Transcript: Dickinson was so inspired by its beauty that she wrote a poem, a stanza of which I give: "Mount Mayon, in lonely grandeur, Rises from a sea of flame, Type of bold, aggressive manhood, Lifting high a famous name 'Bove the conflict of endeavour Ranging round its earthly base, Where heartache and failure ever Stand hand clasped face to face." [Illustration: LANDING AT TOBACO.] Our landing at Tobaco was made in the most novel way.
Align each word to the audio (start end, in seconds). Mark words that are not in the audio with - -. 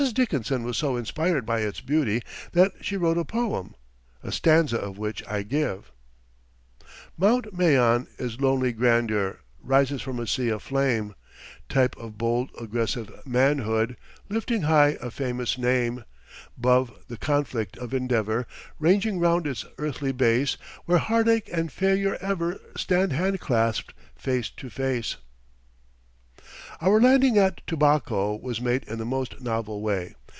Dickinson 0.15 0.63
was 0.63 0.77
so 0.77 0.97
inspired 0.97 1.45
by 1.45 1.59
its 1.59 1.79
beauty 1.79 2.23
that 2.53 2.71
she 2.81 2.97
wrote 2.97 3.19
a 3.19 3.23
poem, 3.23 3.75
a 4.23 4.31
stanza 4.31 4.77
of 4.79 4.97
which 4.97 5.23
I 5.27 5.43
give: 5.43 5.91
"Mount 7.19 7.55
Mayon, 7.55 8.07
in 8.17 8.35
lonely 8.37 8.71
grandeur, 8.71 9.41
Rises 9.61 10.01
from 10.01 10.19
a 10.19 10.25
sea 10.25 10.49
of 10.49 10.63
flame, 10.63 11.13
Type 11.69 11.95
of 11.97 12.17
bold, 12.17 12.49
aggressive 12.59 13.11
manhood, 13.27 13.95
Lifting 14.27 14.63
high 14.63 14.97
a 15.01 15.11
famous 15.11 15.59
name 15.59 16.03
'Bove 16.57 16.91
the 17.07 17.17
conflict 17.17 17.77
of 17.77 17.93
endeavour 17.93 18.47
Ranging 18.79 19.19
round 19.19 19.45
its 19.45 19.65
earthly 19.77 20.11
base, 20.11 20.57
Where 20.85 20.97
heartache 20.97 21.47
and 21.53 21.71
failure 21.71 22.17
ever 22.19 22.59
Stand 22.75 23.13
hand 23.13 23.39
clasped 23.39 23.93
face 24.15 24.49
to 24.49 24.71
face." 24.71 25.17
[Illustration: 26.83 27.03
LANDING 27.11 27.37
AT 27.37 27.37
TOBACO.] 27.45 27.45
Our 27.45 27.47
landing 27.47 27.61
at 27.61 27.67
Tobaco 27.67 28.35
was 28.37 28.59
made 28.61 28.83
in 28.85 28.97
the 28.97 29.05
most 29.05 29.39
novel 29.39 29.81
way. 29.81 30.15